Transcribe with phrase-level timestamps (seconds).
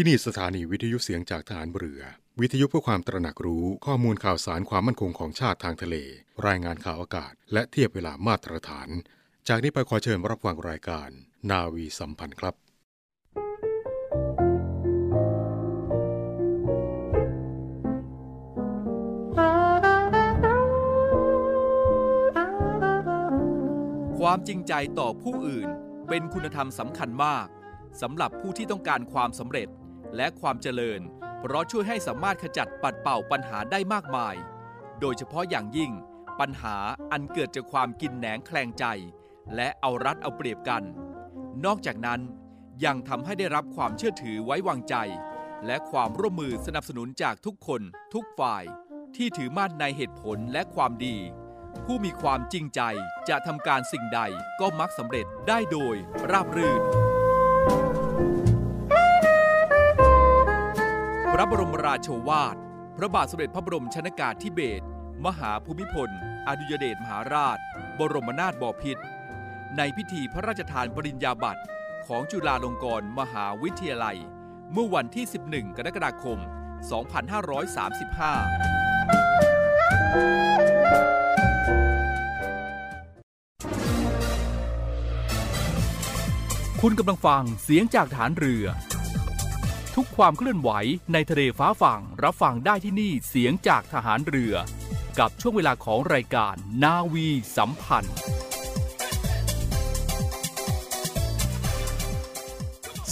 [0.00, 2.02] ที่นี่สถานีวิทยุเสียงจากฐานเรือ
[2.40, 5.96] วิทยุเพื่อความตระหนักรู้ข้อมูลข่าวสารความมั่นคงของชาติทางทะเล
[6.46, 8.88] รายงานข่าวอากาศ และเทียบเวลามาตรฐาน
[9.48, 11.08] จากนี้ไปขอเชิญรับฟังรายการ
[11.50, 12.54] นาวีสัมพันธ์ครับ
[24.18, 25.68] ความจริงใจต่อผู้อื่น
[26.08, 27.46] เป็นคุณธรรมสำคัญมาก
[28.02, 29.68] สำหรับผู้ที่ต้องการความสำเร็จ
[30.16, 31.00] และความเจริญ
[31.40, 34.34] เพราะช่วยให้สามารถขจัดปัดเป่าปัญหาได้มากมาย
[35.00, 35.92] โดยเฉพาะอย่างยิ่ง
[36.40, 36.76] ปัญหา
[37.12, 38.84] อันเกิดจากความกินแหนงแคลงใจ
[39.54, 40.82] และเอารัดเอาเปรียบกัน
[41.64, 42.20] นอกจากนั้น
[42.84, 44.94] ยังทำให้ได้รับความเชื่อถือไว้วางใจ
[45.66, 47.82] และความร่วมมือสนับสนุนจากทุกคน
[48.14, 48.64] ทุกฝ่าย
[49.16, 51.16] ที่ถือมั่นในเหตุผลและความดี
[51.84, 52.80] ผู้มีความจริงใจ
[53.28, 54.20] จะทำการสิ่งใด
[54.60, 55.94] ก็มักสำเร็จได้โดย
[56.30, 57.07] ราบรื่น
[61.88, 62.56] ระบรมราโชวาท
[62.96, 64.84] พระบาทสมเด็จพระบรมชนากาธิเบศร
[65.26, 66.10] มหาภูมิพล
[66.48, 67.58] อดุยเดชมหาราช
[67.98, 69.02] บรมนาถบพิตร
[69.76, 71.62] ในพิธีพระราชทานปริญญาบัตร
[72.06, 74.18] ของจุฬาลงกรณ์มหาวิทยาลัย
[74.72, 76.38] เมื่อวันที่ 11 กรกฎาคม
[86.80, 88.66] 2535คุณกำลังฟังเสียงจากฐานเรือ
[90.02, 90.70] ทุกความเคลื่อนไหว
[91.12, 94.54] ในทะเลฟ้าฝั่งรับฟังได้ที่นี่เสียงจากทหารเรือ
[95.18, 98.16] กับช่วงเวลาของรายการนาวีสัมพันธ์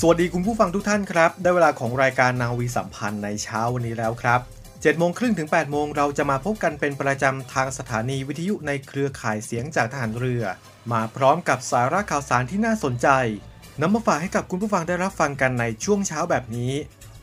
[0.00, 4.40] สวัสดีคุณผู้ฟังทุกท่านครับ ได้เวลาของรายการนาวีสัมพันธ์ในเช้าวันนี้แล้วครับ
[4.70, 10.44] 7โมงครึ่งถึง8โมงเราจะมาพบกันเป็นประจำทางสถานีวิทยุในเครือข่ายเสียงจากทหารเรือ
[10.92, 13.08] มาพร้อมกับสาระข่าวสารที่น่าสนใจ
[13.80, 16.72] นำมาฝากให้กับคุณผู้ฟังได้รับฟังกันในช่วงเช้าแบบนี้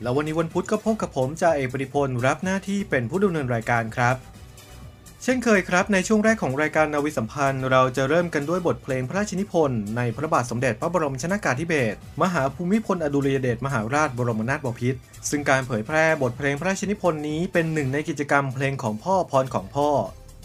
[0.02, 4.16] แล้ววันนี้วันพุธก็พบกับผมจ่าเอกปริพลรับหน้าที่เป็นผู้ดำเนินรายการครับ
[5.24, 19.90] เช่นเคยครับในช่วงแรกของรายการนาวิสัมพันธ์ เราจะเริ่มกันด้วยบทเพลงพระราชนิพนธ์ในพระบาทสมเด็จพระบรมชนากาธิเบศรมหาภูมิพลอดุลยเดชมหาราชบรมนาถบพิตรซึ่งการเผยแพร่บทเพลงพระราชนิพนธ์นี้เป็นหนึ่งในกิจกรรมเพลงของพ่อพรของพ่อ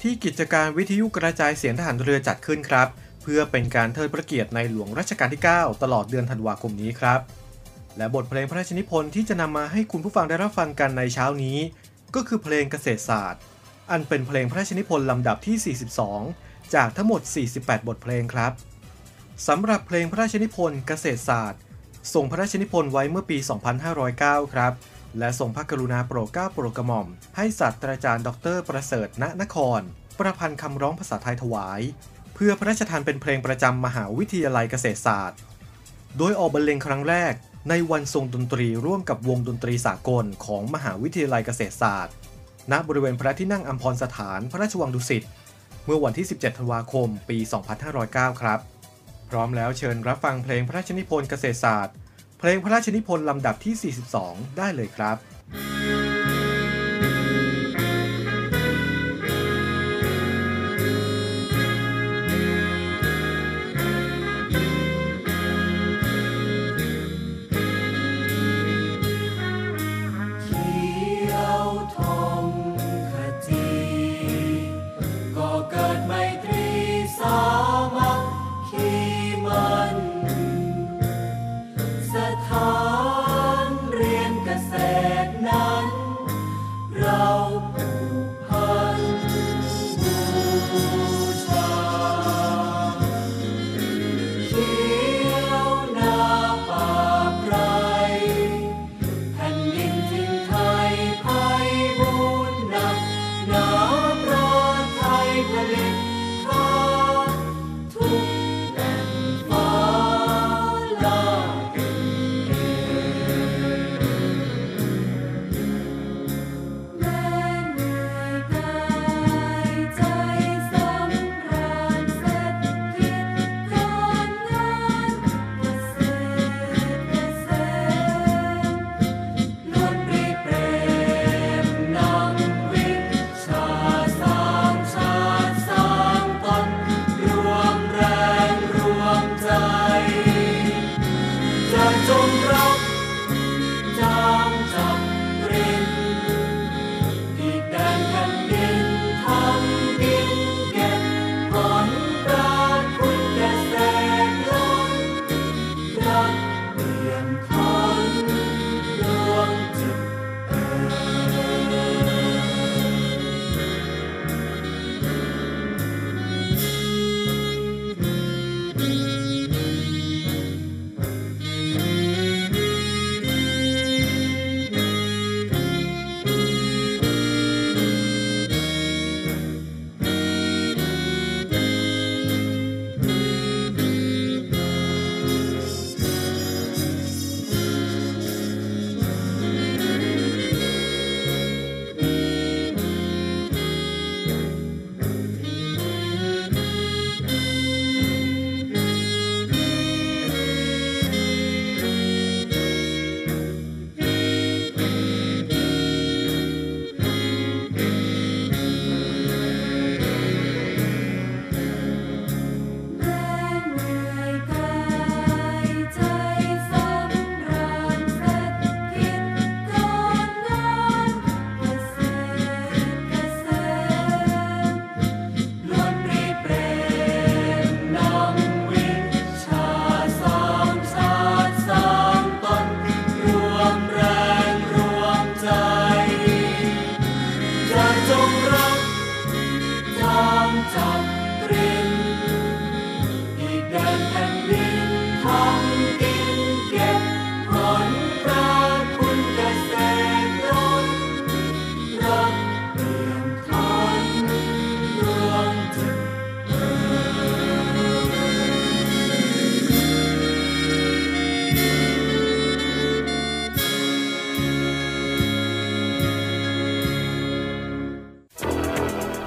[0.02, 2.88] ที่กิจการวิทยุกระจายเสียงทหารเรือจัดขึ้นครับ
[3.32, 7.20] พื่อเป็นการเทิดพระเกียรติในหลวงรัชกาลที่ 9 ตลอดเดือนธันวาคมนี้ครับ
[7.96, 11.58] และบทเพลงพระราชนิพนธ์ที่จะนำมาให้คุณผู้ฟังได้รับฟังกันในเช้านี้
[12.14, 13.42] ก็คือเพลงเกษตรศาสตร์
[13.90, 15.76] อันเป็นเพลงพระราชนิพนธ์ลำดับที่
[16.20, 17.20] 42 จากทั้งหมด
[17.54, 18.52] 48 บทเพลงครับ
[19.48, 21.60] สำหรับเพลงพระราชนิพนธ์เกษตรศาสตร์
[22.14, 23.38] ส่งพระราชนิพนธ์ไว้เมื่อปี
[23.96, 24.72] 2509 ครับ
[25.18, 27.06] และทรงพระกรุณาโปรดเกล้าโปรดกระหม่อม
[27.36, 29.80] ให้ศาสตราจารย์ดร ประเสริฐณนคร
[30.18, 31.80] ประพันธ์คำร้องภาษาไทยถวาย
[32.40, 35.38] เพื่อพระราชทานเป็นเพลงประจำมหาวิทยาลัยเกษตรศาสตร์
[36.18, 37.34] โดยออกบรรเลงครั้งแรก
[37.70, 42.14] ในวันทรงดนตรีร่วมกับวงดนตรีสากลของมหาวิทยาลัยเกษตรศาสตร์
[42.72, 45.24] ณ บริเวณพระที่นั่งอัมพรสถานพระราชวังดุสิต
[45.84, 47.38] เมื่อวันที่ 17 ธันวาคม ปี
[47.88, 48.60] 2509 ครับ
[49.30, 51.94] พร้อมแล้วเชิญรับฟังเพลงพระราชนิพนธ์เกษตรศาสตร์
[52.38, 55.16] เพลงพระราชนิพนธ์ลำดับที่ 42 ได้เลยครับ
[56.06, 56.07] เ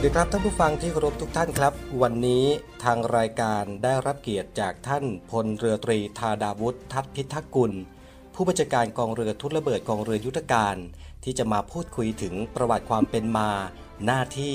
[0.03, 1.73] สวัสดีครับท่านผู้ฟังที่เคารพทุกท่านครับ
[2.03, 2.45] วันนี้
[2.85, 7.73] ทางรายการได้รับเกียรติจากท่านพลเรือตรีธาดาวุฒิทัตพิทักษ์กุล
[8.35, 10.77] ผู้บัญชาการกองเรือทุนระเบิดกองเรือยุทธการ
[11.25, 13.51] ที่จะมาพูดคุยถึงประวัติความเป็นมา
[14.05, 14.55] หน้าที่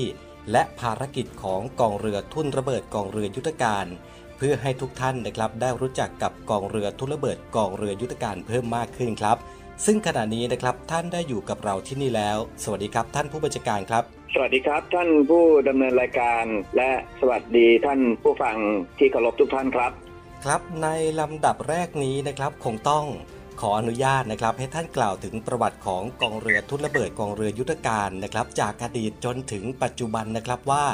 [0.51, 3.85] และภารกิจของกองเรือทุนระเบิดกองเรือยุทธการ
[4.37, 9.37] เพื่อให้ทุกท่านนะครับได้รู้จักกับกองเรือทุนระเบิดกองเรือยุทธการเพิ่มมากขึ้นครับ
[9.85, 16.43] ซึ่งขณะนี้นะครับท่านได้อยู่กับเราที่นี่แล้ว สวัสดีครับ ท่านผู้บัญชาการครับ สวัสดีครับ ท่านผู้ดำเนินรายการ
[16.77, 18.57] และสวัสดีท่านผู้ฟัง
[18.97, 19.91] ที่เคารพทุกท่านครับ
[20.45, 20.87] ครับใน
[21.19, 23.05] ลำดับแรกนี้นะครับคงต้อง
[23.61, 30.85] ขออนุญาตนะครับให้ท่านกล่าวถึงประวัติของกองเรือทุ่นระเบิดกองเรือยุทธการนะครับ จากอดีตจนถึงปัจจุบันนะครับว่า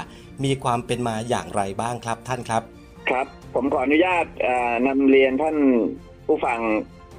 [0.43, 2.63] มีความเป็นมาอย่างไรบ้างครับท่านครับ
[3.09, 5.57] ครับ ผมขออนุญาตเอ่อนำเรียนท่าน
[6.27, 6.59] ผู้ฟัง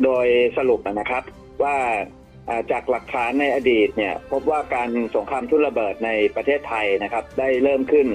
[0.04, 1.22] โดยสรุปนะครับ
[1.62, 2.23] ว่าเอ่อ
[2.70, 8.08] จากหลักฐานในอดีตเนี่ยพบว่าการสงครามทุ่นระเบิดในประเทศไทยนะครับได้เริ่มขึ้น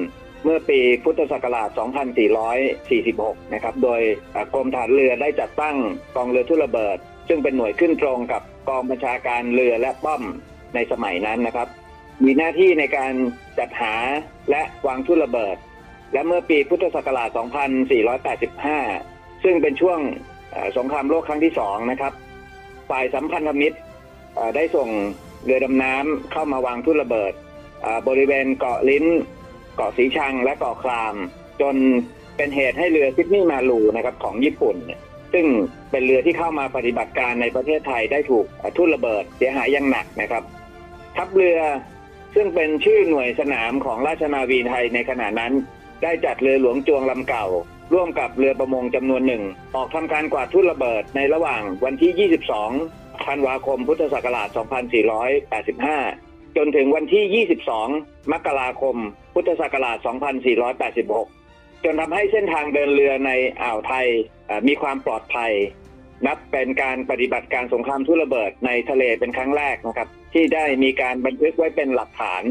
[0.44, 1.70] เมื่อปีพุทธศักราช
[2.66, 4.02] 2446 นะครับ โดย
[4.54, 5.78] กรมฐานเรือได้จัดตั้ง
[6.16, 10.24] กองเรือทุ่นระเบิด ซึ่งเป็นหน่วยขึ้นตรงกับกองบัญชาการเรือและป้อม
[10.76, 11.68] ในสมัยนั้นนะครับ
[12.26, 13.14] มีหน้าที่ในการ
[13.60, 13.96] จัดหา
[14.50, 15.58] และวางทุ่นระเบิด
[16.14, 17.30] และเมื่อปีพุทธศักราช
[18.76, 20.00] 2485 ซึ่งเป็นช่วง
[20.78, 22.14] สงครามโลกครั้งที่สองนะครับ
[22.90, 23.78] ฝ่ายสัมพันธมิตร
[24.56, 24.90] ได้ส่ง
[25.44, 27.34] เรือดำน้ำเข้ามาวางทุ่นระเบิด
[28.08, 29.06] บริเวณเกาะลิ้น
[29.76, 31.16] เกาะสีชังและเกาะคราม
[31.62, 31.76] จน
[32.38, 34.76] เป็นเหตุให้เรือซิดนีย์มาลูนะครับของญี่ปุ่น
[35.34, 35.46] ซึ่ง
[35.92, 38.46] เป็นเรือที่เข้ามาปฏิบัติการในประเทศไทยได้ถูก
[38.78, 40.44] ทุ่นระเบิดเสียหายอย่างหนักนะครับ
[41.16, 41.60] ทัพเรือ
[42.36, 45.54] ซึ่งเป็นชื่อหน่วยสนามของราชนาวีไทยในขณะนั้น
[46.04, 47.46] ได้จัดเรือหลวงจวงลำเก่า
[47.94, 49.44] ร่วมกับเรือประมงจำนวนหนึ่ง
[49.76, 52.30] ออกทำการกวาดทุ่นระเบิดในระหว่างวันที่
[52.70, 54.48] 22 ธันวาคมพุทธศักราช
[55.78, 57.46] 2485 จนถึงวันที่
[57.86, 58.96] 22 มกราคม
[59.34, 59.98] พุทธศักราช
[60.92, 63.32] 2486 จนทำให้เส้นทางเดินเรือใน
[63.62, 64.08] อ่าวไทย
[64.68, 65.52] มีความปลอดภัย
[66.28, 72.44] นับเป็นการปฏิบัติการสงครามทุระเบิดในทะเลเป็นครั้งแรกนะครับ ที่ได้มีการบันทึกไว้เป็นหลักฐาน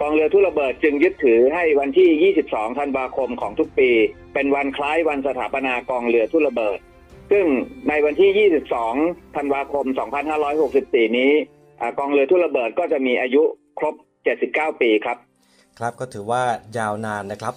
[0.00, 3.90] กองเรือทุระเบิดจึงยึดถือให้วันที่ 22 ธันวาคมของทุกปี
[4.34, 6.78] เป็นวันคล้ายวันสถาปนากองเรือทุระเบิด
[7.30, 7.46] ซึ่ง
[7.88, 8.50] ในวันที่
[8.82, 9.84] 22 ธันวาคม
[10.50, 11.32] 2564 นี้
[11.80, 13.42] อ่ากองเรือทุ่นระเบิดก็จะมีอายุ
[13.78, 13.94] ครบ
[14.38, 15.18] 79 ปีครับ
[15.78, 16.42] ครับก็ถือว่า
[16.78, 17.54] ยาวนานนะครับ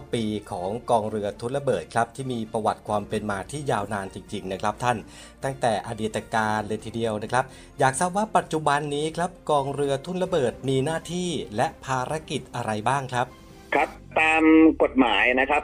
[0.00, 4.96] 79 ปีของกองเรือทุนระเบิดครับ ที่มีประวัติความเป็นมาที่ยาวนานจริง ๆ นะครับท่าน
[5.44, 7.44] ตั้งแต่อดีตการเลยทีเดียวนะครับ
[7.78, 13.26] อยากทราบว่าปัจจุบันนี้ครับ กองเรือทุนระเบิดมีหน้าที่และภารกิจอะไรบ้างครับ
[13.74, 13.88] ครับ
[14.20, 14.42] ตาม
[14.82, 15.62] กฎหมายนะครับ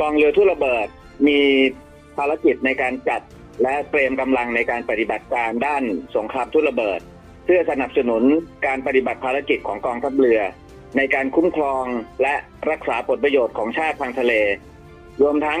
[0.00, 0.86] กองเรือทุ่นระเบิด
[1.26, 1.40] มี
[2.18, 3.20] ภารกิจในการจัด
[3.62, 5.82] และเตรียมกำลังในการปฏิบัติการด้าน
[6.16, 7.00] สงครามทุ่นระเบิด
[7.44, 8.22] เพื่อสนับสนุน
[8.66, 10.40] การปฏิบัติภารกิจของกองทัพเรือ
[10.96, 11.84] ในการคุ้มครอง
[12.22, 12.34] และ
[12.70, 14.32] รักษาผลประโยชน์ของชาติทางทะเล
[15.22, 15.60] รวมทั้ง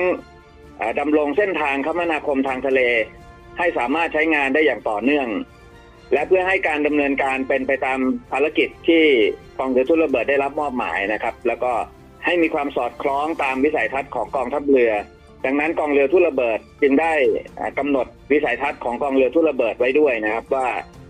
[1.00, 2.80] ดำรงเส้นทางคมนาคมทางทะเล
[3.58, 5.28] ให้สามารถใช้งานได้อย่างต่อเนื่อง
[6.12, 7.98] และเพื่อให้การดำเนินการเป็นไปตาม
[8.32, 9.04] ภารกิจที่
[9.58, 11.72] กองเรือทุนระเบิดได้รับมอบหมายนะครับ แล้วก็
[12.24, 14.92] ให้มีความสอดคล้องตามวิสัยทัศน์ของกองทัพเรือ
[15.44, 17.12] ดังนั้นกองเรือทุ่นระเบิดจึงได้
[17.58, 20.66] อ่ากำหนดวิสัยทัศน์ของกองเรือทุ่นระเบิดไว้ด้วยนะครับ ว่า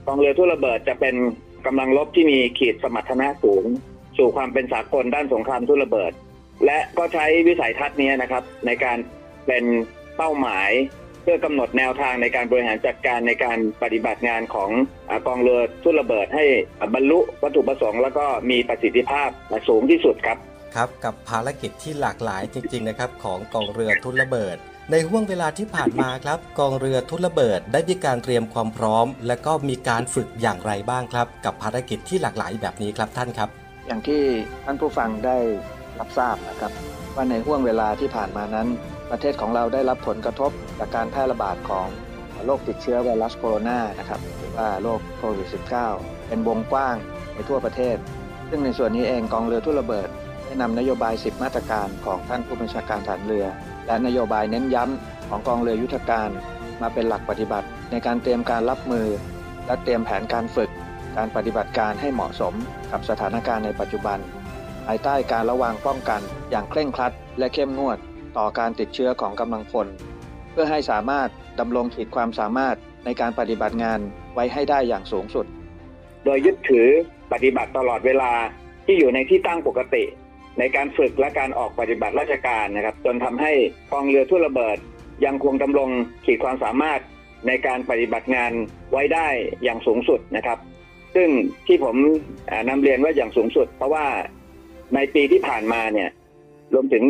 [0.07, 1.15] กองเรือทุ่นระเบิดจะเป็น
[1.67, 3.65] กำลังรบที่มีขีดสมรรถนะสูง
[4.19, 6.13] สู่ความเป็นสากลด้านสงครามทุ่นระเบิด
[6.65, 8.99] และก็ใช้วิสัยทัศน์นี้นะครับ ในการ
[9.47, 9.65] เป็น
[10.17, 10.71] เป้าหมาย
[11.23, 14.71] เพื่อกำหนดแนวทางในการบริหารจัดการในการปฏิบัติงานของ
[15.27, 16.45] กองเรือทุ่นระเบิดให้
[16.95, 19.29] บรรลุวัตถุประสงค์ แล้วก็มีประสิทธิภาพ
[19.69, 20.39] สูงที่สุดครับ
[20.75, 24.57] ครับกับภารกิจที่หลากหลายจริงๆนะครับของกองเรือทุนระเบิด
[24.91, 33.49] ในห่วงเวลาที่ผ่านมาครับกองเรือทุนระเบิด ได้มีการเตรียมความพร้อม และก็มีการฝึกอย่างไรบ้างครับ กับภารกิจที่หลากหลายแบบนี้ครับท่านครับ
[33.87, 34.23] อย่างที่
[34.65, 35.39] ท่านผู้ฟังได้
[36.01, 36.73] รับทราบนะครับ
[37.15, 38.69] ว่าในห่วงเวลาที่ผ่านมานั้น
[39.11, 41.87] ประเทศของเราได้รับผลกระทบจากการแพร่ระบาดของ
[42.47, 45.49] โรคติดเชื้อไวรัสโคโรนานะครับหรือว่าโรคโควิด
[45.89, 46.97] -19 เป็นวงกว้าง
[47.35, 47.97] ในทั่วประเทศ
[48.49, 50.09] ซึ่งในส่วนนี้เองกองเรือทุ่นระเบิด
[50.61, 53.47] นำนโยบาย 10 มาตรการของท่านผู้บัญชาการฐานเรือ
[53.87, 56.31] และนโยบายเน้นย้ำของกองเรือยุทธการ
[56.83, 59.07] มาเป็นหลักปฏิบัติ ในการเตรียมการรับมือ
[59.67, 60.71] และเตรียมแผนการฝึก
[61.17, 62.55] การปฏิบัติการให้เหมาะสม
[62.91, 64.19] กับสถานการณ์ในปัจจุบัน
[64.87, 66.21] ภายใต้การระวังป้องกัน
[66.51, 67.99] อย่างเคร่งครัด และเข้มงวด
[68.39, 69.87] ต่อการติดเชื้อของกำลังพล
[70.53, 71.29] เพื่อให้สามารถ
[71.61, 73.99] ดำรงขีดความสามารถในการปฏิบัติงาน
[74.35, 75.47] ไว้ให้ได้อย่างสูงสุด
[76.25, 76.89] โดยยึดถือ
[77.33, 78.33] ปฏิบัติตลอดเวลา
[78.87, 80.05] ที่อยู่ในที่ตั้งปกติ
[80.59, 83.53] ในการฝึกและการออกปฏิบัติราชการนะครับ จนทำให้
[83.93, 84.79] กองเรือทุ่นระเบิด
[85.25, 85.89] ยังคงดำรง
[86.25, 87.01] ขีดความสามารถ
[87.47, 88.53] ในการปฏิบัติงาน
[88.93, 89.29] ไว้ได้
[89.63, 90.59] อย่างสูงสุดนะครับ
[91.15, 91.29] ซึ่ง
[91.67, 91.97] ที่ผม
[92.51, 94.07] อ่านำเรียนว่าอย่างสูงสุด เพราะว่า
[94.95, 96.09] ในปีที่ผ่านมาเนี่ย
[96.75, 97.05] รวมถึง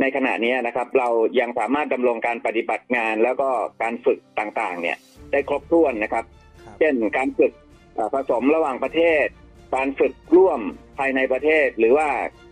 [0.00, 1.08] ในขณะนี้นะครับ เรา
[1.40, 3.50] ยังสามารถดำรงการปฏิบัติงานแล้วก็
[3.82, 4.96] การฝึกต่างๆ เนี่ย
[5.32, 6.24] ได้ครบถ้วนนะครับ
[6.64, 7.52] ครับเช่นการฝึก
[7.94, 9.26] เอ่อผสมระหว่างประเทศ
[9.74, 10.60] การฝึกร่วม
[11.00, 12.08] ภายในประเทศ หรือว่า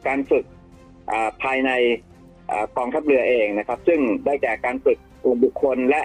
[0.06, 0.44] การฝึก
[1.42, 1.70] ภายใน
[2.76, 6.02] กองทัพเรือเองนะครับ ซึ่งได้แก่การฝึกกลุ่มบุคคลและ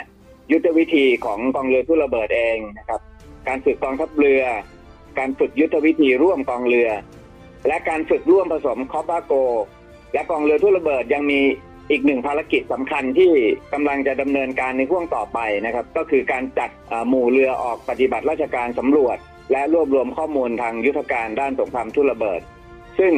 [0.51, 3.01] ยุทธวิธีของกองเรือทุ่ระเบิดเองนะครับ
[3.47, 4.43] การฝึกกองทัพเรือ
[5.19, 6.89] การฝึกยุทธวิธีร่วมกองเรือ
[7.67, 9.33] และการฝึกร่วมผสมคอปาโก
[10.13, 11.41] และกองเรือทุ่ระเบิดยังมี
[11.91, 13.31] อีกหนึ่งภารกิจสำคัญที่
[13.73, 16.69] กำลังจะดำเนินการในห่วงต่อไปนะครับ ก็คือการจัด
[17.09, 19.17] หมู่เรือออกปฏิบัติราชการสำรวจ
[19.51, 22.41] และรวบรวมข้อมูลทางยุทธการด้านสงครามทุ่นระเบิด
[22.99, 23.13] ซึ่ง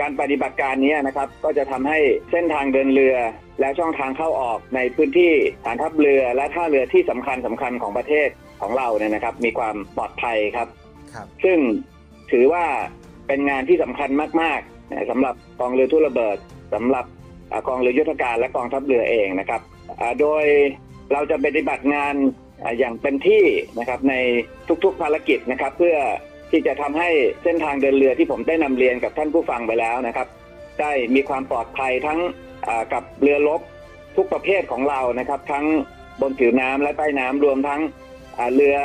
[0.00, 1.98] การปฏิบัติการนี้นะครับ ก็จะทำให้
[2.30, 3.16] เส้นทางเดินเรือ
[3.60, 5.32] และช่องทางเข้าออกในพื้นที่
[5.64, 8.28] ฐานทัพเรือและท่าเรือที่สำคัญสำคัญของประเทศ
[8.60, 10.68] ของเราเนี่ยนะครับ มีความปลอดภัยครับ
[11.14, 11.58] ครับ ซึ่ง
[12.32, 12.64] ถือว่า
[13.26, 14.10] เป็นงานที่สำคัญ
[14.42, 16.36] มากๆนะสำหรับกองเรือทุ่นระเบิด
[16.74, 17.04] สำหรับ
[17.52, 19.60] อ่ากองเรือยุทธการและกองทัพเรือเองนะครับ
[20.00, 20.44] อ่าโดย
[21.12, 22.14] เราจะปฏิบัติงาน
[22.78, 23.44] อย่างเต็มที่
[23.78, 24.14] นะครับใน
[24.84, 25.96] ทุกๆภารกิจนะครับ เพื่อ
[26.50, 27.08] ที่จะทำให้
[27.42, 30.28] เส้นทางเดินเรือที่ผมได้นำเรียนกับท่านผู้ฟังไปแล้วนะครับ
[30.80, 32.18] ได้มีความปลอดภัยทั้ง
[32.92, 33.60] กับเรือรบ
[34.16, 35.66] ทุกประเภทของเรานะครับ ทั้ง
[36.20, 37.80] บนผิวน้ำและใต้น้ำรวมทั้ง
[38.54, 38.76] เรือ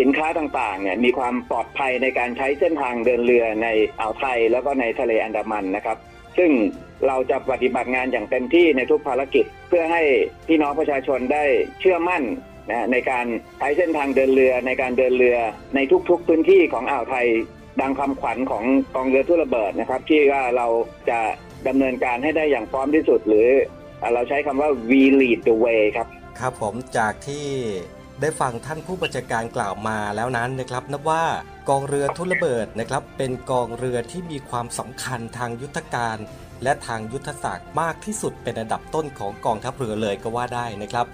[0.00, 3.68] สินค้าต่างๆเนี่ยมีความปลอดภัยในการใช้เส้นทางเดินเรือใน
[4.00, 5.98] อ่าวไทยแล้วก็ในทะเลอันดามันนะครับ
[6.38, 6.50] ซึ่ง
[7.06, 10.02] เราจะปฏิบัติงานอย่างเต็มที่ในทุกภารกิจ เพื่อให้
[10.48, 11.44] พี่น้องประชาชนได้
[11.80, 12.22] เชื่อมั่น
[12.70, 13.26] นะในการ
[13.58, 15.38] ใช้เส้นทางเดินเรือในการเดินเรือ
[15.74, 17.26] ในทุกๆพื้นที่ของอ่าวไทย
[17.80, 20.66] ดังคำขวัญของกองเรือทุ่ระเบิดนะครับที่ว่าเรา
[21.10, 21.18] จะ
[21.68, 23.48] ดำเนินการให้ได้อย่างพร้อมที่สุด หรือ
[24.14, 26.06] เราใช้คำว่า we lead the way ครับ
[26.40, 27.46] ครับผมจากที่
[28.20, 31.24] ได้ฟังท่านผู้บัญชาการกล่าวมาแล้วนั้นนะครับ นับว่า
[31.68, 36.16] กองเรือทุนระเบิดนะครับ เป็นกองเรือที่มีความสำคัญทางยุทธการ
[36.62, 41.06] และทางยุทธศาสตร์มากที่สุดเป็นอันดับต้นของกองทัพเรือเลยก็ว่าได้นะครับ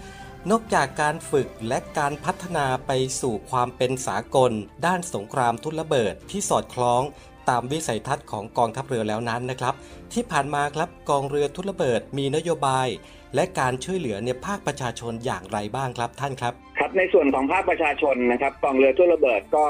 [0.50, 4.53] นอกจากการฝึกและการพัฒนาไปสู่ความเป็นสากล
[4.87, 7.03] ด้านสงครามทุนระเบิดที่สอดคล้อง
[7.49, 9.75] ตามวิสัยทัศน์ของกองทัพเรือแล้วนั้นนะครับ
[10.12, 12.88] ที่ผ่านมาครับกองเรือทุนระเบิดมีนโยบาย
[13.35, 19.67] และการช่วยเหลือในภาคประชาชนอย่างไรบ้างครับท่านครับ ครับในส่วนของภาคประชาชนนะครับกองเรือทุนระเบิดก็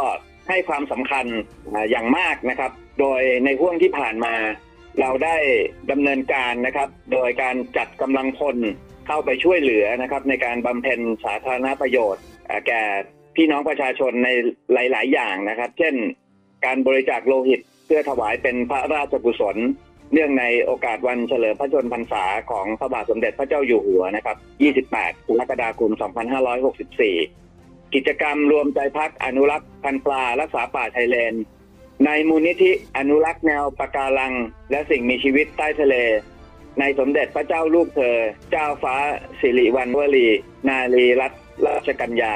[0.49, 1.26] ให้ความสำคัญ
[1.73, 4.35] อ่าอย่างมากนะครับ โดยในห่วงที่ผ่านมา
[5.00, 5.37] เราได้
[5.90, 8.56] ดำเนินการนะครับ โดยการจัดกำลังพล
[9.06, 12.22] เข้าไปช่วยเหลือนะครับในการบำเพ็ญสาธารณประโยชน์
[12.66, 12.82] แก่
[13.36, 14.28] พี่น้องประชาชนใน
[14.72, 15.94] หลาย ๆ อย่างนะครับ เช่น
[16.64, 19.56] การบริจาคโลหิตเพื่อถวายเป็นพระราชกุศล
[20.12, 24.36] เนื่องในโอกาสวันเฉลิมพระชนมพรรษาของพระบาทสมเด็จพระเจ้าอยู่หัวนะครับ
[24.86, 25.90] 28กรกฎาคม
[27.12, 31.34] 2564 กิจกรรมรวมใจพักอนุรักษ์พันปลารักษาป่าชายเลน
[32.04, 34.32] ในมูลนิธิอนุรักษ์แนวปะการัง
[34.70, 35.94] และสิ่งมีชีวิตใต้ทะเล
[36.80, 38.16] ในสมเด็จพระเจ้าลูกเธอ
[38.50, 38.97] เจ้าฟ้า
[39.40, 40.28] สิริวัณวลี
[40.68, 42.35] นารีรัตนราชกัญญา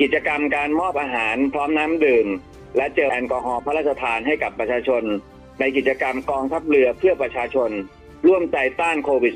[0.00, 2.26] กิจกรรมการมอบอาหารพร้อมน้ำดื่ม
[2.76, 5.02] และเจลแอลกอฮอล์พระราชทานให้กับประชาชน
[5.60, 7.70] ในกิจกรรมกองทัพเรือเพื่อประชาชน
[8.26, 9.34] ร่วมใจต้านโควิด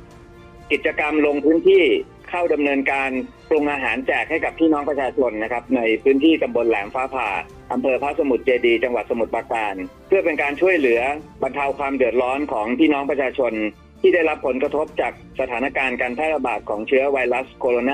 [0.00, 1.84] -19 กิจกรรมลงพื้นที่
[2.28, 3.10] เข้าดำเนินการ
[3.48, 7.28] ปรุงอาหารแจกให้กับพี่น้องประชาชนนะครับ ในพื้นที่ตำบลแหลมฟ้าผ่า
[7.72, 9.74] อำเภอพระสมุทรเจดีย์จังหวัดสมุทรปราการ
[10.08, 11.00] เพื่อเป็นการช่วยเหลือ
[11.42, 13.52] บรรเทาความเดือดร้อนของพี่น้องประชาชน
[14.00, 17.92] ที่ได้รับผลกระทบจากสถานการณ์การแพร่ระบาดของเชื้อไวรัสโคโรน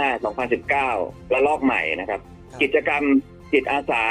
[0.85, 2.21] า 2019 ระลอกใหม่นะครับ
[2.63, 3.03] กิจกรรม
[3.53, 4.05] จิตอาสา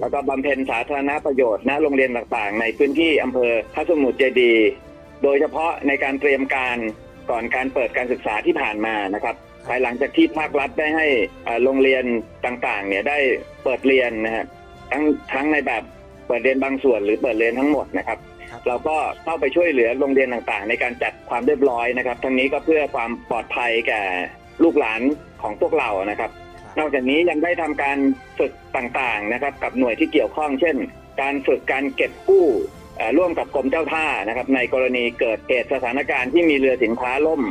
[0.00, 4.68] แล้วก็บำเพ็ญสาธารณประโยชน์ณโรงเรียนต่างๆ ในพื้นที่อำเภอพระสมุทรเจดีย์
[5.22, 6.76] โดยเฉพาะในการเตรียมการ
[7.30, 9.36] ก่อนการเปิดการศึกษาที่ผ่านมานะครับ
[9.66, 11.06] ภายหลังจากที่ภาครัฐได้ให้
[11.46, 12.04] อ่าโรงเรียน
[12.46, 13.18] ต่างๆ เนี่ยได้
[13.64, 14.44] เปิดเรียนนะฮะ
[14.92, 15.82] ทั้งทั้งในแบบ
[16.26, 18.18] เปิดเรียนบางส่วนหรือเปิดเรียนทั้งหมดนะครับ
[18.50, 24.02] ครับ เราก็เข้าไปช่วยเหลือโรงเรียนต่างๆ ในการจัดความเรียบร้อยนะครับ ทั้งนี้ก็เพื่อความปลอดภัยแก่
[24.62, 25.00] ลูกหลาน
[25.42, 26.30] ของพวกเรานะครับ
[26.78, 27.98] นอกจากนี้ยังได้ทำการ
[28.38, 30.76] ฝึกต่างๆนะครับ กับหน่วยที่เกี่ยวข้องเช่น
[31.20, 32.46] การฝึกการเก็บกู้
[32.96, 37.42] เอ่อร่วมกับกรมเจ้าท่านะครับ ในกรณีเกิดเหตุสถานการณ์ที่มีเรือสินค้าล่ม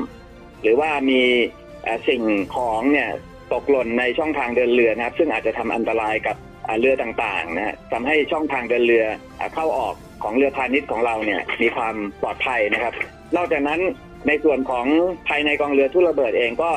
[0.61, 1.68] หรือว่ามีเอ่อ
[2.07, 2.23] สิ่ง
[2.55, 3.09] ของเนี่ย
[3.53, 6.35] ตกหล่นในช่องทางเดินเรือนะครับ ซึ่งอาจจะทำอันตรายกับ
[6.79, 9.05] เรือต่างๆนะฮะทำให้ช่องทางเดินเรือ
[9.53, 12.93] เข้าออกของเรือพาณิชย์ของเราเนี่ยมีความปลอดภัยนะครับ
[13.35, 13.79] นอกจากนั้น
[14.27, 14.85] ในส่วนของ
[15.27, 16.71] ภายในกองเรือทุระเบิดเองก็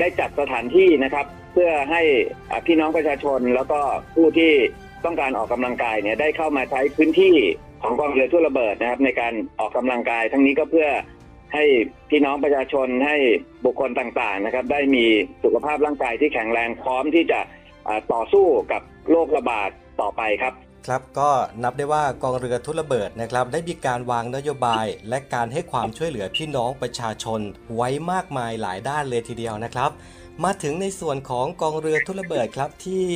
[0.00, 2.02] ได้จัดสถานที่นะครับ เพื่อให้
[2.66, 3.80] พี่น้องประชาชนแล้วก็
[4.14, 4.52] ผู้ที่
[5.04, 7.34] ต้องการออกกำลังกายเนี่ยได้เข้ามาใช้พื้นที่
[7.82, 10.88] ของกองเรือทุระเบิดนะครับ ในการออกกำลังกายทั้งนี้ก็เพื่อ
[11.54, 11.64] ให้
[12.10, 13.16] พี่น้องประชาชนให้
[13.64, 15.04] บุคคลต่างๆนะครับ ได้มี
[15.44, 17.40] สุขภาพร่างกายที่แข็งแรงพร้อมที่จะ
[18.12, 20.54] ต่อสู้กับโรคระบาดต่อไปครับ
[20.86, 21.30] ครับก็
[21.62, 27.40] นับได้ว่ากองเรือทุนระเบิดนะครับได้มีการวางนโยบาย และการให้ความช่วยเหลือพี่น้องประชาชน
[27.76, 29.90] ไว้มากมายหลายด้านเลยทีเดียวนะครับ
[30.44, 33.06] มาถึงในส่วนของกองเรือทุนระเบิดครับที่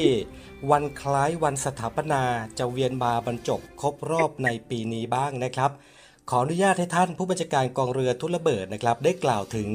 [0.70, 2.22] วันคล้ายวันสถาปนา
[2.58, 5.70] จะเวียนมาบรรจบครบรอบในปีนี้บ้างนะครับ
[6.32, 9.68] ขออนุญาตให้ท่านผู้บัญชาการกองเรือทุนระเบิดนะครับ ได้กล่าวถึง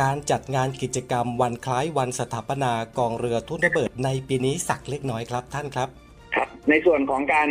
[0.00, 5.88] การจัดงานกิจกรรมวันคล้ายวันสถาปนากองเรือทุนระเบิดในปีนี้สักเล็กน้อยครับ ท่านครับ
[6.34, 7.48] ครับ ในส่วนของการ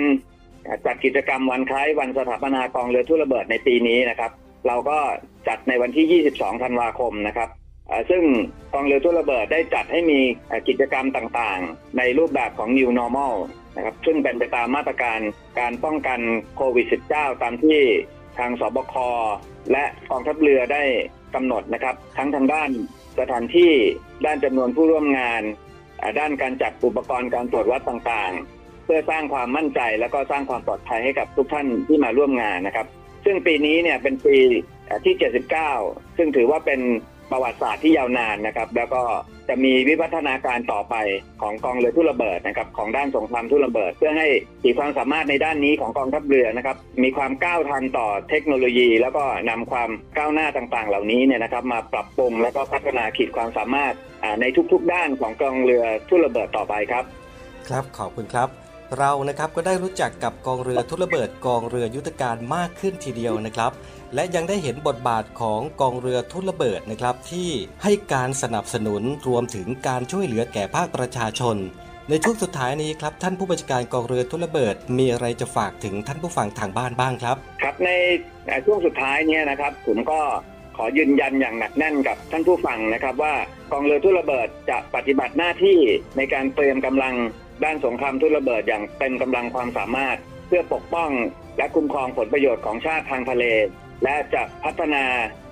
[0.85, 4.31] จัดกิจกรรมวันคล้ายวันสถาปนากองเรือทุ่ระเบิดในปีนี้นะครับ
[4.67, 4.99] เราก็
[5.47, 7.49] จัดในวันที่ 22 ธันวาคมนะครับ
[8.09, 8.23] ซึ่ง
[8.73, 10.19] กองเรือทุ่ระเบิดได้จัดให้มี
[10.67, 13.33] กิจกรรมต่างๆ ในรูปแบบของ New Normal
[13.75, 15.19] นะครับซึ่งเป็นไปตามมาตรการ
[15.59, 16.19] การป้องกัน
[16.55, 17.79] โควิด -19 ตามที่
[18.39, 18.95] ทางสบค
[19.71, 20.83] และกองทัพเรือได้
[21.35, 22.69] กำหนดนะครับ ทั้งทางด้าน
[23.19, 23.73] สถานที่
[24.25, 25.41] ด้านจำนวนผู้ร่วมงาน
[26.19, 32.87] ด้านการจัดอุปกรณ์การตรวจวัดต่างๆ เพื่อสร้างความมั่นใจและก็สร้างความปลอดภัยให้กับทุกท่านที่มาร่วมงานนะครับ
[33.25, 34.35] ซึ่งปีนี้เนี่ยเป็นปี
[34.89, 35.15] อ่าที่
[35.65, 36.79] 79 ซึ่งถือว่าเป็น
[37.31, 39.01] ประวัติศาสตร์ที่ยาวนานนะครับ แล้วก็
[39.49, 40.95] จะมีวิวัฒนาการต่อไป
[41.41, 44.27] ของกองเรือทุ่ระเบิดนะครับของด้านสงครามทุ่ระเบิด เพื่อให้
[44.63, 53.93] ขีดความสามารถในด้านนี้ของกองทัพเรือนะครับ มีความก้าวทันต่อเทคโนโลยี แล้วก็นำความก้าวหน้าต่างๆ เหล่านี้เนี่ยนะครับ มาปรับปรุงแล้วก็พัฒนาขีดความสามารถ
[54.41, 57.03] ในทุกๆ ด้านของกองเรือทุ่ระเบิดต่อไปครับ
[57.69, 58.49] ครับขอบคุณครับ
[58.97, 63.71] เรานะครับก็ได้รู้จักกับกองเรือทุระเบิดกองเรือยุทธการมากขึ้นทีเดียวนะครับ
[64.15, 67.49] และยังได้เห็นบทบาทของกองเรือทุระเบิดนะครับ ที่
[67.83, 71.57] ให้การสนับสนุนรวมถึงการช่วยเหลือแก่ภาคประชาชน
[72.09, 77.89] ในช่วงสุดท้ายนี้ครับท่านผู้บัญชาการกองเรือทุระเบิด มีอะไรจะฝากถึงท่านผู้ฟังทางบ้านบ้างครับ ครับใน
[78.65, 80.19] ช่วงสุดท้ายเนี่ยนะครับ ผมก็
[80.77, 83.33] ขอยืนยันอย่างหนักแน่นกับท่านผู้ฟังนะครับ ว่า
[83.71, 85.77] กองเรือทุระเบิดจะปฏิบัติหน้าที่
[86.17, 87.15] ในการเตรียมกำลัง
[87.63, 90.17] ด้านสงครามทุระเบิดอย่างเต็มกำลังความสามารถ
[90.47, 91.11] เพื่อปกป้อง
[91.57, 93.45] และคุ้มครองผลประโยชน์ของชาติทางทะเล
[94.03, 95.03] และจะพัฒนา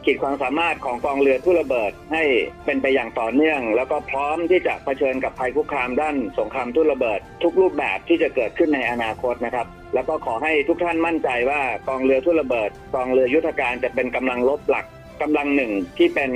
[0.05, 2.23] ขีดความสามารถของกองเรือทุระเบิดให้
[2.65, 14.85] เป็นไปอย่างต่อเนื่อง แล้วก็พร้อมที่จะเผชิญกับภัยคุกคามด้านสงครามทุระเบิด ทุกรูปแบบที่จะเกิดขึ้นในอนาคตนะครับ แล้วก็ขอให้ทุกท่านมั่นใจว่ากองเรือทุระเบิด กองเรือยุทธการจะเป็นกำลังรบหลัก
[15.21, 16.31] กำลังหนึ่งที่เป็น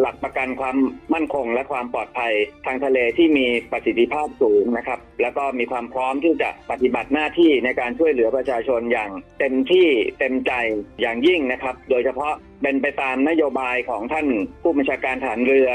[0.00, 0.76] หลักประกันความ
[1.14, 2.32] มั่นคงและความปลอดภัย
[2.66, 10.52] ทางทะเลที่มีประสิทธิภาพสูงนะครับ แล้วก็มีความพร้อมที่จะปฏิบัติหน้าที่ในการช่วยเหลือประชาชนอย่างเต็มที่เต็มใจ
[11.00, 12.32] อย่างยิ่งนะครับ โดยเฉพาะ
[12.62, 14.26] เป็นไปตามนโยบายของท่าน
[14.62, 15.70] ผู้บัญชาการฐานเรือ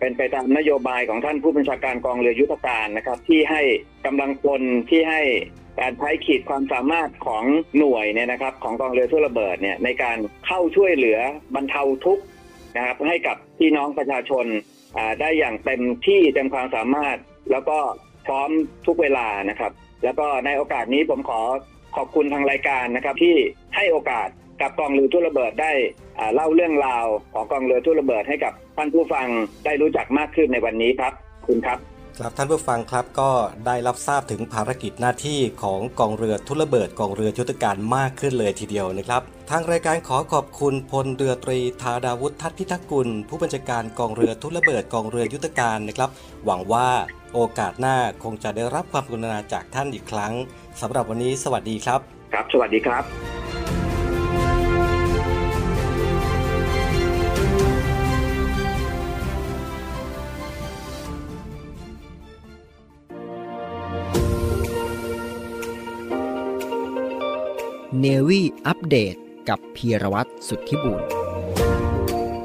[0.00, 3.62] เป็นไปตามนโยบายของท่านผู้บัญชาการกองเรือยุทธการนะครับ ที่ให้
[4.06, 5.22] กำลังพลที่ให้
[5.80, 7.44] การใช้ขีดความสามารถของ
[7.78, 11.18] หน่วยเนี่ยนะครับ ของกองเรือทุ่ระเบิดเนี่ยในการเข้าช่วยเหลือ
[11.54, 12.24] บรรเทาทุกข์
[12.76, 14.46] นะครับให้กับพี่น้องประชาชน
[15.20, 17.16] ได้อย่างเต็มที่เต็มความสามารถ
[17.50, 17.78] แล้วก็
[18.26, 18.50] พร้อม
[18.86, 19.72] ทุกเวลานะครับ
[20.04, 21.40] แล้วก็ในโอกาสนี้ผมขอ
[21.96, 23.36] ขอบคุณทางรายการนะครับที่
[23.76, 24.28] ให้โอกาส
[24.60, 25.72] กับกองเรือทุ่ระเบิดได้
[26.34, 29.26] เล่าเรื่องราวของกองเรือทุ่ระเบิดให้กับท่านผู้ฟัง
[29.64, 31.12] ได้รู้จักมากขึ้นในวันนี้ครับ
[31.46, 31.78] คุณครับ
[32.18, 33.30] ครับท่านผู้ฟังครับก็
[33.66, 46.10] ได้รับทราบถึงภารกิจหน้าที่ของกองเรือทุนระเบิดกองเรือยุทธการมากขึ้นเลยทีเดียวนะครับ ทางรายการขอขอบคุณพลเรือตรีธาดาวุฒิทัตพิทักษ์กุล ผู้บัญชาการกองเรือทุนระเบิดกองเรือยุทธการนะครับ
[46.44, 46.88] หวังว่า
[47.34, 50.32] โอกาสหน้าคงจะได้รับความกรุณาจากท่านอีกครั้ง
[50.80, 52.00] สำหรับวันนี้สวัสดีครับ
[52.32, 53.33] ครับ สวัสดีครับ
[68.06, 69.14] เนวี่อัปเดต
[69.48, 71.02] กับพีรวัตรสุทธิบุญ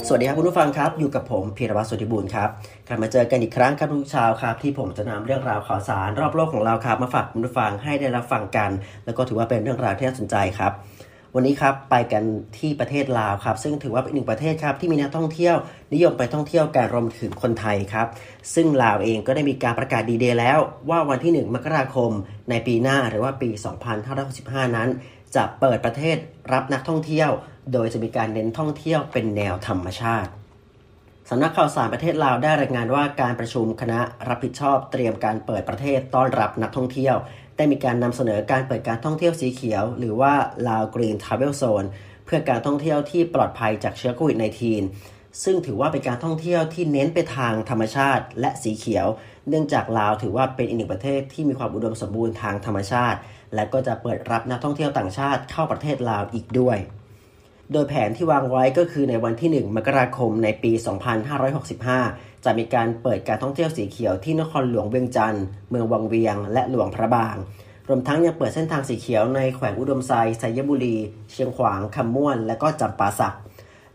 [0.08, 2.50] สวัสดีครับคุณผู้ฟังครับ อยู่กับผมพีรวัตรสุทธิบูรณ์ครับ
[2.88, 8.70] กลับมาเจอกันอีกครั้งครับทุกเช้าครับ ที่ผมจะนำเรื่องราวข่าวสารรอบโลกของเราครับ มาฝากคุณผู้ฟังให้ได้รับฟังกัน
[9.06, 10.72] แล้วก็ถือว่าเป็นเรื่องราวที่น่าสนใจครับ
[11.36, 12.24] วันนี้ครับไปกัน
[12.58, 15.56] ที่ประเทศลาวครับ ซึ่งถือว่าเป็นหนึ่งประเทศครับที่มีนักท่องเที่ยว
[15.94, 18.08] นิยมไปท่องเที่ยวการรวมถึงคนไทยครับ
[18.56, 22.12] ซึ่งลาวเองก็ได้มีการประกาศดีเดย์แล้ว ว่าวันที่ 1 มกราคม
[22.50, 23.50] ในปีหน้าหรือว่าปี
[24.14, 24.90] 2565 นั้น
[25.36, 26.18] จะเปิดประเทศ
[26.54, 27.30] รับนักท่องเที่ยว
[27.74, 30.32] โดยจะมีการเน้นท่องเที่ยวเป็นแนวธรรมชาติ
[31.30, 37.16] สำนักข่าวสารประเทศลาวได้รายงานว่าการประชุมคณะรับผิดชอบเตรียมการเปิดประเทศต้อนรับนักท่องเที่ยว
[37.58, 40.34] ได้มีการนำเสนอการเปิดการท่องเที่ยวสีเขียว หรือว่า
[40.68, 41.86] ลาวกรีนทราเวลโซน
[42.26, 44.38] เพื่อการท่องเที่ยวที่ปลอดภัยจากเชื้อโควิด
[44.90, 49.08] -19 ซึ่งถือว่าเป็นการท่องเที่ยวที่เน้นไปทางธรรมชาติและสีเขียว
[49.50, 53.20] เนื่องจากลาวถือว่าเป็นอีกหนึ่งประเทศที่มีความอุดมสมบูรณ์ทางธรรมชาติ
[53.56, 56.78] และก็จะเปิดรับนักท่องเที่ยวต่างชาติเข้าประเทศลาวอีกด้วย
[57.72, 60.72] โดยแผนที่วางไว้ก็คือในวันที่ 1 มกราคมในปี
[61.58, 67.36] 2565 จะมีการเปิดการท่องเที่ยวสีเขียวที่นครหลวงเวียงจันทร์เมืองวังเวียง และหลวงพระบาง
[67.88, 70.98] รวมทั้งยังเปิดเส้นทางสีเขียวในแขวงอุดมไซไซยบุรี
[71.32, 73.36] เชียงขวางคำม่วน และก็จำปาสัก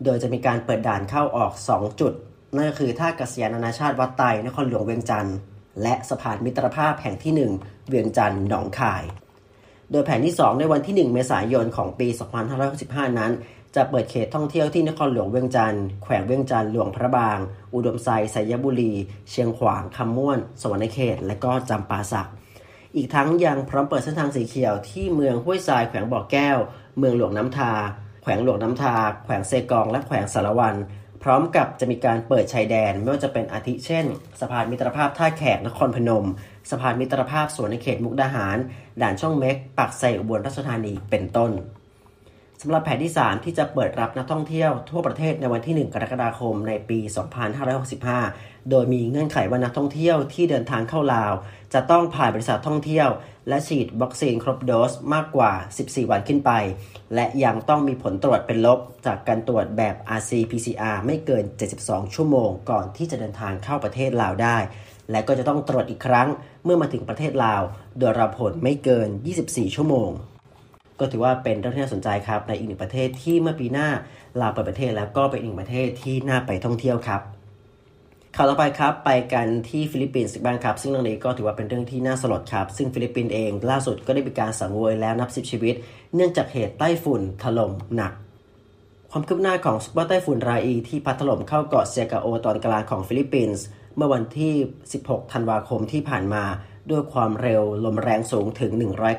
[0.04, 2.12] โดยจะมีการเปิดด่านเข้าออก 2 จุด
[2.54, 5.36] นั่นก็คือท่ากัศยานานาชาติวัดไตนครหลวงเวียงจันทร์
[5.82, 9.02] และสะพานมิตรภาพแห่งที่ 1 เวียงจันทร์หนองคาย
[9.94, 12.08] โดยแผนที่ 2 ในวันที่ 1 เมษายนของปี
[12.62, 13.32] 2565 นั้น
[13.76, 17.38] จะเปิดเขตท่องเที่ยวที่นครหลวงเวียงจันทร์แขวงเวียงจันทร์หลวงพระบาง
[17.74, 18.92] อุดมไซไซยบุรี
[19.30, 22.28] เชียงขวางคำม่วน สวรรณเขต และก็จำปาสัก
[22.96, 26.58] อีกทั้งยังพร้อมเปิดเส้นทางสีเขียวที่เมืองห้วยทรายแขวงบ่อแก้ว
[26.98, 27.72] เมืองหลวงน้ำทา
[28.22, 30.76] แขวงหลวงน้ำทา แขวงเซกอง และแขวงสารวัน
[31.22, 34.04] พร้อมกับจะมีการเปิดชายแดนไม่ว่าจะเป็นอาทิเช่น
[34.40, 36.26] สะพานมิตรภาพท่าแขกนครพนม
[36.70, 38.56] สะพานมิตรภาพสวนในเขตมุกดาหาร
[39.02, 41.52] ด่านช่องเม็กปากไซอุบลราชธานีเป็นต้น
[42.60, 46.98] สำหรับแผนที่ 3 ที่จะเปิดรับนักท่องเที่ยวทั่วประเทศในวันที่ 1 กรกฎาคมในปี
[47.84, 51.32] 2565 โดยมีเงื่อนไขว่านักท่องเที่ยวที่เดินทางเข้าลาว
[51.74, 53.08] จะต้องผ่านบริษัทท่องเที่ยว
[53.48, 56.50] และฉีดวัคซีนครบโดสมากกว่า 14 วันขึ้นไป
[57.14, 61.44] และยังต้องมีผลตรวจเป็นลบ จากการตรวจแบบ RT-PCR ไม่เกิน
[61.80, 64.58] 72 ชั่วโมง ก่อนที่จะเดินทางเข้าประเทศลาวได้
[65.10, 66.28] และก็จะต้องตรวจอีกครั้ง
[66.64, 67.62] เมื่อมาถึงประเทศลาว
[67.98, 69.08] โดยรับผลไม่เกิน
[69.42, 70.10] 24 ชั่วโมง
[71.00, 73.88] ก็ถือว่าเป็นเรื่องที่น่าสนใจครับในอีกหนึ่งประเทศที่เมื่อปีหน้า
[74.40, 77.20] ลาวเปิดประเทศแล้วก็เป็นอีกหนึ่งประเทศที่น่าไปท่องเที่ยวครับ
[78.36, 85.74] ข่าวต่อไปครับไปกันที่ฟิลิปปินส์บ้างครับ ซึ่งเรื่องนี้ก็ถือว่าเป็นเรื่องที่น่าสลดครับ ซึ่งฟิลิปปินส์เองล่าสุดก็ได้มีการสังเวยแล้วนับสิบชีวิต
[86.14, 88.12] เนื่องจากเหตุไต้ฝุ่นถล่มหนัก
[89.10, 93.64] ความคืบหน้าของซุปเปอร์ไต้ฝุ่นราอีที่พัดถล่มเข้าเกาะเซียกาโอตอนกลางของฟิลิปปินส์
[93.96, 94.54] เมื่อวันที่
[94.92, 96.44] 16 ธันวาคมที่ผ่านมา
[96.90, 98.72] ด้วยความเร็วลมแรงสูงถึง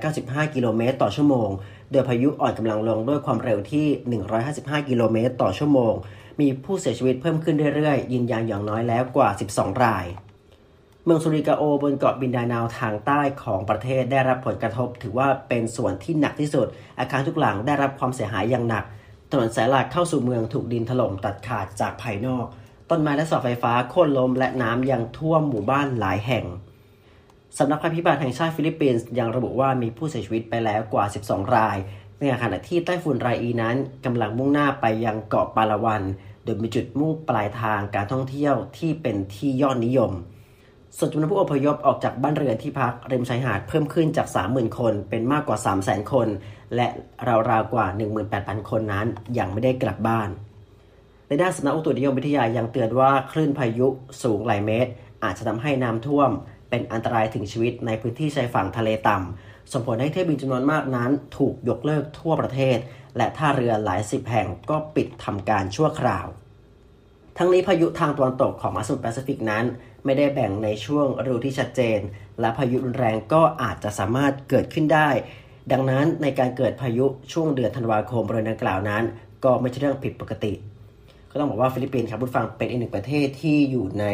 [0.03, 1.49] 195 กิโลเมตรต่อชั่วโมง
[1.91, 3.87] โดยพายุอ่อนกำลังลงด้วยความเร็วที่
[4.41, 5.93] 155 กิโลเมตรต่อชั่วโมง
[6.39, 10.05] มีผู้เสียชีวิตเพิ่มขึ้นเรื่อยๆ ยืนยันอย่างน้อยแล้วกว่า 12 ราย
[11.05, 16.67] เมืองสุริกาโอบนเกาะมินดาเนาทางใต้ของประเทศได้รับผลกระทบ ถือว่าเป็นส่วนที่หนักที่สุด
[16.99, 18.83] อาคารทุกหลังได้รับความเสียหายอย่างหนัก
[19.31, 22.45] ถนนสายหลักเข้าสู่เมืองถูกดินถล่มตัดขาดจากภายนอก
[22.89, 26.45] ต้นไม้และเสาไฟฟ้าโค่นล้มและน้ำยังท่วมหมู่บ้านหลายแห่ง
[27.57, 31.77] สำนักภัยพิบัติแห่งชาติฟิลิปปินส์ยังระบุว่ามีผู้เสียชีวิตไปแล้วกว่า 12 ราย
[32.17, 36.03] ในขณะที่ไต้ฝุ่นไรอีนั้นกำลังมุ่งหน้าไปยังเกาะปาลาวัน
[36.43, 40.11] โดยมีจุดมุ่งปลายทางการท่องเที่ยวที่เป็นที่ยอดนิยม
[40.97, 46.27] ส่วนจำนวนผู้อพยพออกจากบ้านเรือนที่พักริมชายหาดเพิ่มขึ้นจาก 30,000 คนเป็นมากกว่า 300,000 คน
[46.75, 46.87] และ
[47.49, 47.85] ราวๆกว่า
[48.27, 50.29] 18,000 คนนั้นยังไม่ได้กลับบ้าน
[51.27, 53.87] ในด้านสำนักอุตุนิยมวิทยายังเตือนว่าคลื่นพายุ
[54.23, 54.91] สูงหลายเมตร
[55.23, 56.29] อาจจะทำให้น้ำท่วม
[56.69, 62.77] เป็นอันตรายถึงชีวิตในพื้นที่ชายฝั่งทะเลต่ำส่งผลให้เที่ยวบินจำนวนมากนั้น ถูกยกเลิกทั่วประเทศ
[63.17, 66.27] และท่าเรือหลายสิบแห่งก็ปิดทำการชั่วคราว
[67.37, 69.65] ทั้งนี้พายุทางตะวันตกของมหาสมุทรแปซิฟิกนั้น
[70.05, 71.99] ไม่ได้แบ่งในช่วงฤดูที่ชัดเจน
[72.39, 75.09] และพายุรุนแรงก็อาจจะสามารถเกิดขึ้นได้
[75.71, 79.03] ดังนั้นในการเกิดพายุช่วงเดือนธันวาคมบริเวณดังกล่าวนั้น
[79.43, 80.53] ก็ไม่ใช่เรื่องผิดปกติ
[81.35, 84.05] ก็ต้องบอกว่าฟิลิปปินส์ครับผู้ฟังเป็นอีกหนึ่งประเทศที่อยู่ใน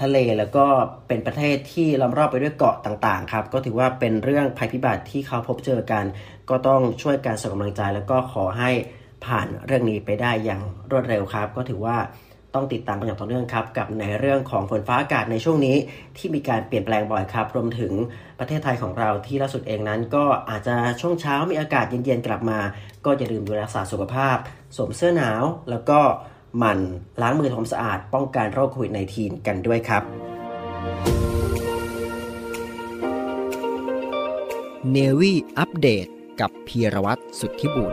[0.00, 0.66] ทะเลแล้วก็
[1.08, 6.04] เป็นประเทศที่ล้อมรอบไปด้วยเกาะต่างๆครับก็ถือว่าเป็นเรื่องภัยพิบัติที่เขาพบเจอกัน
[6.50, 8.70] ก็ต้องช่วยการส่งกำลังใจแล้วก็ขอให้
[9.24, 11.96] ผ่านเรื่องนี้ไปได้อย่างรวดเร็วครับ ก็ถือว่า
[12.54, 15.76] ต้องติดตามกันอย่างต่อเนื่องครับกับในเรื่องของฝนฟ้าอากาศในช่วงนี้
[16.16, 17.92] ที่มีการเปลี่ยนแปลงบ่อยครับ รวมถึง
[18.38, 22.60] ประเทศไทยของเราที่ล่าสุดเองนั้น ก็อาจจะช่วงเช้ามีอากาศเย็นๆกลับมา
[23.04, 24.36] ก็อย่าลืมดูแลรักษาสุขภาพ
[24.76, 26.00] สวมเสื้อหนาว แล้วก็
[26.58, 26.78] หมั่น
[27.20, 30.02] ล้างมือทำความสะอาด ป้องกันโรคโควิด -19 กันด้วยครับ
[34.90, 36.06] เนวี่อัปเดต
[36.40, 37.92] กับพีรวัตรสุทธิบุญ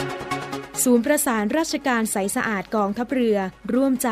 [0.83, 3.37] ศูนย์ประสานราชการใสสะอาดกองทัพเรือ
[3.73, 4.09] ร่วมใจ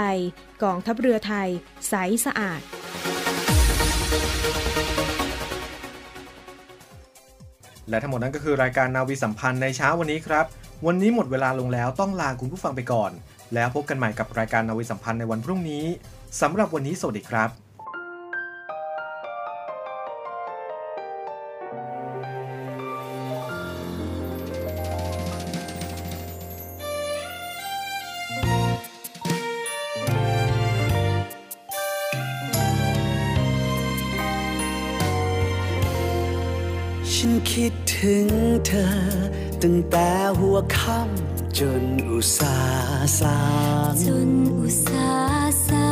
[0.64, 1.50] กองทัพเรือไทย
[1.90, 1.94] ใส
[2.26, 2.62] สะอาด
[7.90, 10.46] และทั้งหมดนั้นก็คือรายการนาวีสัมพันธ์ในเช้าวันนี้ครับ
[10.88, 13.12] วันนี้หมดเวลาลงแล้วต้องลาคุณผู้ฟังไปก่อน
[13.54, 15.86] แล้วพบกันใหม่กับรายการนาวีสัมพันธ์ในวันพรุ่งนี้
[16.42, 17.69] สำหรับวันนี้สวัสดีครับ
[38.06, 38.28] ถึง
[38.66, 38.90] เธอ
[39.64, 40.10] ตั้งแต่
[40.40, 43.40] หัวค่ำจนอุตสาห์สา
[43.92, 45.92] งจนอุตสาห์สา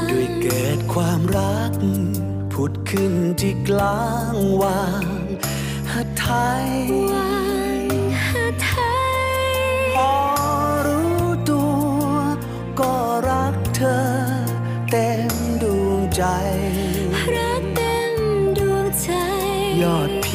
[0.00, 1.72] งด้วยเกิดความรัก
[2.52, 5.04] ผุดขึ้นที่กลางวาง
[5.92, 6.26] หัดไท
[6.64, 6.66] ย
[7.12, 7.36] วา
[7.76, 7.80] ง
[8.26, 8.72] หาไท
[9.52, 9.58] ย
[9.94, 10.12] พอ
[10.86, 12.10] รู้ตัว
[12.80, 12.94] ก็
[13.30, 14.00] รักเธอ
[14.90, 15.30] เต็ม
[15.62, 16.22] ดวงใจ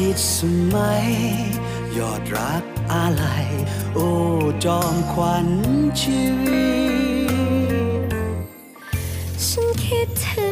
[0.02, 0.38] อดพิษส
[0.74, 1.08] มัย
[1.98, 2.62] ยอดรัก
[2.92, 3.24] อะไร
[3.94, 4.08] โอ้
[4.64, 5.48] จอมขวัญ
[6.00, 6.70] ชีวิ
[8.06, 8.12] ต
[9.46, 10.46] ฉันคิดถึ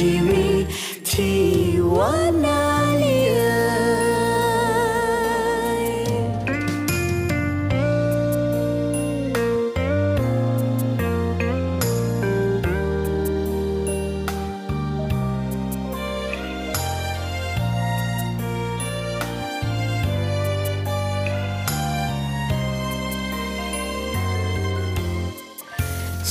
[0.00, 0.64] าณชีวิต
[1.10, 1.40] ที่
[1.96, 2.62] วานา
[3.02, 3.58] ลีเอ่
[5.82, 5.86] ย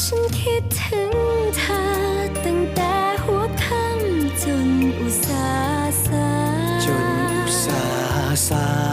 [0.02, 1.12] ฉันคิดถึง
[1.58, 1.89] เธอ
[8.52, 8.89] ห์